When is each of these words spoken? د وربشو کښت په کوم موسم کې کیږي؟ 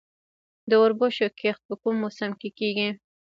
د 0.69 0.71
وربشو 0.81 1.27
کښت 1.39 1.61
په 1.67 1.73
کوم 1.81 1.95
موسم 2.03 2.31
کې 2.39 2.49
کیږي؟ 2.59 2.89